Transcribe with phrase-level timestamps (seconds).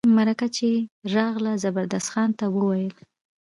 [0.17, 0.69] مرکه چي
[1.13, 2.95] راغله زبردست خان ته وویل.